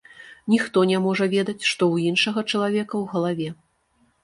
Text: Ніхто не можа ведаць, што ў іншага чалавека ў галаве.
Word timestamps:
Ніхто 0.53 0.79
не 0.91 0.97
можа 1.03 1.27
ведаць, 1.35 1.59
што 1.71 1.83
ў 1.93 2.13
іншага 2.13 2.39
чалавека 2.51 2.85
ў 2.87 3.03
галаве. 3.15 3.49